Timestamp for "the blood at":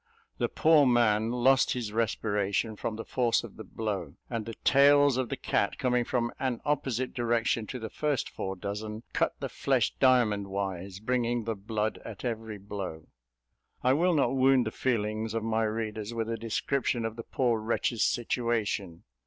11.43-12.25